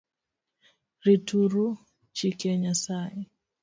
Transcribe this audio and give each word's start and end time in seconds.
Rituru 1.05 1.63
chike 2.15 2.49
Nyasaye 2.61 3.21